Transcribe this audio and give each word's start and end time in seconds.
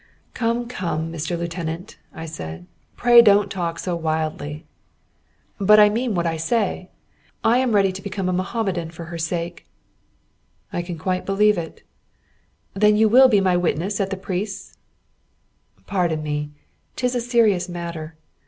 "Come, 0.33 0.67
come, 0.67 1.13
Mr. 1.13 1.37
Lieutenant," 1.37 1.99
I 2.11 2.25
said, 2.25 2.65
"pray 2.95 3.21
don't 3.21 3.51
talk 3.51 3.77
so 3.77 3.95
wildly." 3.95 4.65
"But 5.59 5.79
I 5.79 5.89
mean 5.89 6.15
what 6.15 6.25
I 6.25 6.37
say 6.37 6.89
I 7.43 7.59
am 7.59 7.75
ready 7.75 7.91
to 7.91 8.01
become 8.01 8.27
a 8.27 8.33
Mohammedan 8.33 8.89
for 8.89 9.03
her 9.05 9.19
sake." 9.19 9.67
"I 10.73 10.81
can 10.81 10.97
quite 10.97 11.23
believe 11.27 11.55
it." 11.55 11.83
"Then 12.73 12.95
you 12.95 13.07
will 13.09 13.27
be 13.27 13.39
my 13.41 13.55
witness 13.55 14.01
at 14.01 14.09
the 14.09 14.17
priest's?" 14.17 14.75
"Pardon 15.85 16.23
me. 16.23 16.49
'Tis 16.95 17.13
a 17.13 17.21
serious 17.21 17.69
matter. 17.69 18.15